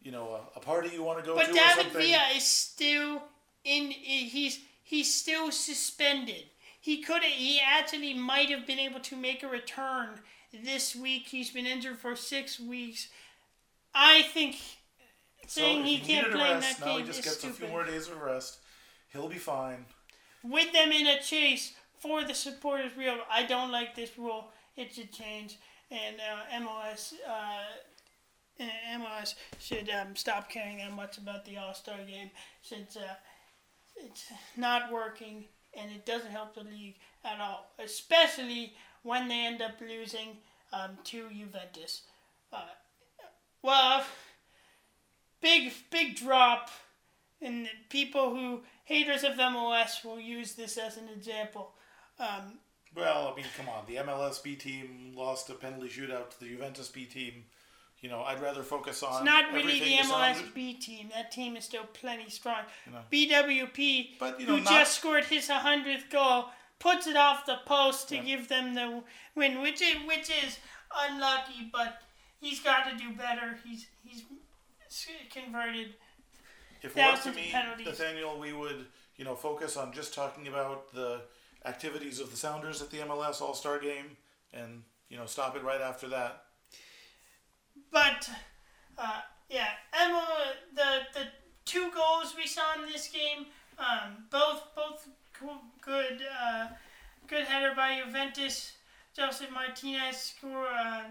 you 0.00 0.12
know, 0.12 0.38
a, 0.54 0.58
a 0.58 0.60
party 0.60 0.90
you 0.92 1.02
want 1.02 1.18
to 1.18 1.24
go 1.24 1.34
But 1.34 1.46
to 1.46 1.50
or 1.50 1.54
David 1.54 1.74
something. 1.76 2.00
Villa 2.00 2.22
is 2.36 2.46
still 2.46 3.22
in. 3.64 3.90
He's 3.90 4.60
he's 4.84 5.12
still 5.12 5.50
suspended. 5.50 6.44
He 6.80 7.02
could 7.02 7.24
he 7.24 7.60
actually 7.60 8.14
might 8.14 8.50
have 8.50 8.66
been 8.66 8.78
able 8.78 9.00
to 9.00 9.16
make 9.16 9.42
a 9.42 9.48
return 9.48 10.20
this 10.52 10.94
week. 10.94 11.26
He's 11.26 11.50
been 11.50 11.66
injured 11.66 11.98
for 11.98 12.14
six 12.14 12.60
weeks. 12.60 13.08
I 13.92 14.22
think 14.22 14.56
so 15.46 15.60
saying 15.60 15.80
if 15.80 15.86
he 15.86 15.96
he 15.96 16.14
can't 16.14 16.30
play 16.30 16.50
in 16.50 16.54
rest, 16.56 16.78
that 16.78 16.86
now 16.86 16.98
he 16.98 17.04
just 17.04 17.18
is 17.18 17.24
gets 17.24 17.38
stupid. 17.38 17.56
a 17.56 17.58
few 17.58 17.68
more 17.68 17.84
days 17.84 18.08
of 18.08 18.20
rest. 18.20 18.58
He'll 19.12 19.28
be 19.28 19.38
fine. 19.38 19.86
With 20.44 20.72
them 20.72 20.92
in 20.92 21.06
a 21.06 21.20
chase 21.20 21.72
for 21.98 22.22
the 22.22 22.34
supporters 22.34 22.92
rule, 22.96 23.18
I 23.30 23.44
don't 23.44 23.72
like 23.72 23.96
this 23.96 24.18
rule. 24.18 24.50
It 24.76 24.92
should 24.92 25.12
change, 25.12 25.58
and 25.90 26.16
uh, 26.16 26.60
MLS. 26.60 27.14
Uh, 27.26 27.62
uh, 28.60 28.64
MLS 28.98 29.34
should 29.58 29.90
um, 29.90 30.14
stop 30.14 30.48
caring 30.48 30.78
that 30.78 30.92
much 30.92 31.18
about 31.18 31.44
the 31.44 31.56
All 31.56 31.74
Star 31.74 31.96
game 32.06 32.30
since 32.62 32.96
uh, 32.96 33.14
it's 33.96 34.26
not 34.56 34.92
working 34.92 35.46
and 35.76 35.90
it 35.90 36.06
doesn't 36.06 36.30
help 36.30 36.54
the 36.54 36.62
league 36.62 36.96
at 37.24 37.40
all, 37.40 37.72
especially 37.82 38.74
when 39.02 39.28
they 39.28 39.44
end 39.46 39.60
up 39.60 39.80
losing 39.80 40.36
um, 40.72 40.90
to 41.04 41.28
Juventus. 41.30 42.02
Uh, 42.52 42.62
well, 43.62 44.04
big 45.40 45.72
big 45.90 46.16
drop, 46.16 46.70
and 47.40 47.68
people 47.88 48.30
who 48.30 48.62
haters 48.84 49.24
of 49.24 49.32
MLS 49.34 50.04
will 50.04 50.20
use 50.20 50.54
this 50.54 50.76
as 50.78 50.96
an 50.96 51.08
example. 51.08 51.72
Um, 52.18 52.58
Well, 52.94 53.28
I 53.32 53.36
mean, 53.36 53.46
come 53.56 53.68
on. 53.68 53.84
The 53.86 53.96
MLS 53.96 54.42
B 54.42 54.54
team 54.54 55.12
lost 55.16 55.50
a 55.50 55.54
penalty 55.54 55.88
shootout 55.88 56.30
to 56.30 56.40
the 56.40 56.46
Juventus 56.48 56.88
B 56.88 57.04
team. 57.06 57.44
You 58.00 58.10
know, 58.10 58.22
I'd 58.22 58.40
rather 58.40 58.62
focus 58.62 59.02
on. 59.02 59.14
It's 59.14 59.24
not 59.24 59.52
really 59.52 59.80
the 59.80 59.96
MLS 59.96 60.54
B 60.54 60.74
team. 60.74 61.08
That 61.14 61.32
team 61.32 61.56
is 61.56 61.64
still 61.64 61.84
plenty 61.94 62.28
strong. 62.30 62.62
know. 62.92 63.00
BWP, 63.10 64.18
But, 64.20 64.38
you 64.38 64.46
know, 64.46 64.56
who 64.56 64.60
not- 64.62 64.72
just 64.72 64.98
scored 64.98 65.24
his 65.24 65.48
100th 65.48 66.10
goal, 66.10 66.50
puts 66.78 67.06
it 67.06 67.16
off 67.16 67.46
the 67.46 67.56
post 67.64 68.08
to 68.10 68.16
Yeah. 68.16 68.22
give 68.22 68.48
them 68.48 68.74
the 68.74 69.02
win, 69.34 69.60
which 69.62 69.80
is, 69.80 69.96
which 70.06 70.28
is 70.30 70.58
unlucky, 70.94 71.70
but 71.72 72.02
he's 72.40 72.60
got 72.60 72.90
to 72.90 72.96
do 72.96 73.12
better. 73.14 73.58
He's 73.64 73.86
he's 74.04 74.24
converted. 75.30 75.94
If 76.84 76.96
it 76.96 77.00
were 77.00 77.32
to 77.32 77.32
me, 77.32 77.48
penalties. 77.50 77.86
Nathaniel, 77.86 78.38
we 78.38 78.52
would, 78.52 78.86
you 79.16 79.24
know, 79.24 79.34
focus 79.34 79.76
on 79.76 79.92
just 79.92 80.12
talking 80.14 80.48
about 80.48 80.92
the 80.92 81.22
activities 81.64 82.20
of 82.20 82.30
the 82.30 82.36
Sounders 82.36 82.82
at 82.82 82.90
the 82.90 82.98
MLS 82.98 83.40
All 83.40 83.54
Star 83.54 83.78
Game, 83.78 84.16
and 84.52 84.82
you 85.08 85.16
know, 85.16 85.24
stop 85.24 85.56
it 85.56 85.64
right 85.64 85.80
after 85.80 86.08
that. 86.08 86.42
But 87.90 88.28
uh, 88.98 89.20
yeah, 89.48 89.68
Emma, 89.98 90.26
the 90.74 91.00
the 91.14 91.26
two 91.64 91.90
goals 91.90 92.34
we 92.36 92.46
saw 92.46 92.74
in 92.78 92.90
this 92.92 93.08
game, 93.08 93.46
um, 93.78 94.26
both 94.30 94.62
both 94.76 95.08
good 95.80 96.22
uh, 96.42 96.68
good 97.26 97.44
header 97.44 97.74
by 97.74 98.00
Juventus. 98.04 98.72
Josef 99.16 99.50
Martinez 99.52 100.16
score. 100.16 100.66
Uh, 100.66 101.04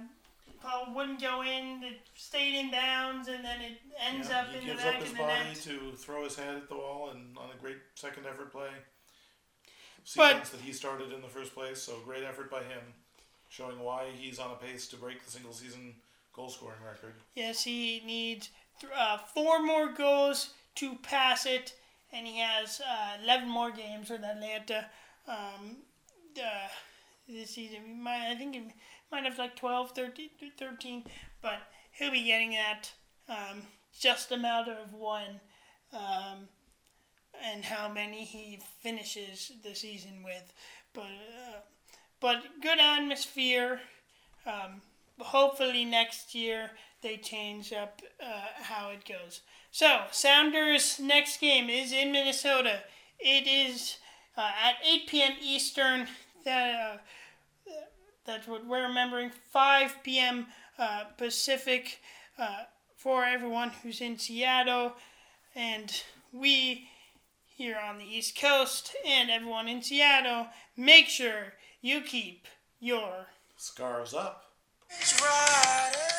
Paul 0.64 0.94
wouldn't 0.96 1.22
go 1.22 1.42
in. 1.44 1.84
It 1.84 2.00
stayed 2.16 2.58
in 2.58 2.72
bounds, 2.72 3.28
and 3.28 3.44
then 3.44 3.60
it 3.62 3.82
ends 4.00 4.30
Yeah, 4.30 4.42
up 4.42 4.48
he 4.50 4.58
in 4.60 4.62
the 4.62 4.72
gives 4.72 4.84
back 4.84 4.96
up 4.96 5.02
his 5.02 5.12
the 5.12 5.18
body 5.18 5.44
net. 5.50 5.62
to 5.64 5.92
throw 5.98 6.24
his 6.24 6.36
head 6.38 6.56
at 6.56 6.70
the 6.70 6.76
wall, 6.76 7.10
and 7.10 7.38
on 7.38 7.50
a 7.56 7.62
great 7.62 7.78
second 7.96 8.26
effort 8.26 8.52
play. 8.52 8.70
Sequence 10.06 10.50
that 10.50 10.62
he 10.62 10.74
started 10.74 11.14
in 11.14 11.22
the 11.22 11.28
first 11.28 11.54
place, 11.54 11.82
so 11.82 12.00
great 12.06 12.24
effort 12.24 12.50
by 12.52 12.60
him, 12.64 12.82
showing 13.50 13.80
why 13.80 14.08
he's 14.18 14.40
on 14.40 14.52
a 14.52 14.56
pace 14.56 14.88
to 14.88 14.98
break 14.98 15.24
the 15.24 15.32
single 15.32 15.54
season 15.54 15.96
goal 16.34 16.50
scoring 16.50 16.80
record. 16.86 17.14
Yes, 17.36 17.64
he 17.64 18.02
needs 18.06 18.50
th- 18.82 18.92
uh, 18.98 19.18
four 19.18 19.62
more 19.64 19.92
goals 19.94 20.50
to 20.76 20.96
pass 20.96 21.46
it, 21.46 21.74
and 22.12 22.28
he 22.28 22.40
has 22.40 22.82
uh, 22.82 23.18
11 23.24 23.48
more 23.50 23.72
games 23.72 24.10
with 24.10 24.24
Atlanta 24.24 24.86
um, 25.28 25.78
uh, 26.38 26.68
this 27.30 27.52
season. 27.52 27.80
We 27.88 27.94
might, 27.94 28.30
I 28.32 28.36
think 28.36 28.56
he 28.56 28.62
might 29.14 29.24
have 29.24 29.38
like 29.38 29.56
12, 29.56 29.92
13, 29.92 30.30
13 30.58 31.04
but 31.42 31.60
he'll 31.92 32.12
be 32.12 32.24
getting 32.24 32.52
that 32.52 32.92
um, 33.30 33.62
just 33.98 34.32
matter 34.38 34.76
of 34.84 34.94
one. 34.94 35.40
Um, 35.94 36.50
and 37.44 37.64
how 37.66 37.90
many 37.90 38.24
he 38.24 38.60
finishes 38.82 39.52
the 39.64 39.76
season 39.76 40.24
with, 40.24 40.54
but 40.94 41.02
uh, 41.02 41.60
but 42.20 42.44
good 42.62 42.80
atmosphere. 42.80 43.82
Um, 44.46 44.82
hopefully 45.20 45.86
next 45.86 46.36
year 46.36 46.72
they 47.02 47.18
change 47.18 47.74
up 47.74 48.02
uh, 48.22 48.64
how 48.64 48.90
it 48.90 49.06
goes. 49.06 49.42
So 49.72 50.04
Sounders 50.12 51.00
next 51.00 51.40
game 51.40 51.70
is 51.70 51.92
in 51.92 52.12
Minnesota. 52.12 52.80
It 53.20 53.48
is 53.48 53.98
uh, 54.38 54.52
at 54.64 54.76
8 54.86 55.08
p.m. 55.08 55.34
Eastern. 55.42 56.08
That 56.46 56.76
uh, 56.76 56.98
That's 58.26 58.48
what 58.48 58.66
we're 58.66 58.88
remembering. 58.88 59.32
5 59.52 59.98
p.m. 60.04 60.48
Uh, 60.80 61.06
Pacific 61.18 62.00
uh, 62.38 62.64
for 62.96 63.26
everyone 63.26 63.72
who's 63.82 64.02
in 64.02 64.18
Seattle. 64.18 64.94
And 65.56 65.92
we 66.32 66.88
here 67.56 67.78
on 67.78 67.98
the 67.98 68.06
East 68.06 68.40
Coast 68.40 68.96
and 69.06 69.30
everyone 69.30 69.68
in 69.68 69.82
Seattle, 69.82 70.48
make 70.76 71.08
sure 71.08 71.54
you 71.82 72.02
keep 72.02 72.48
your 72.80 73.28
Scars 73.56 74.14
up. 74.14 74.52
It's 74.90 75.14
Friday. 75.14 76.13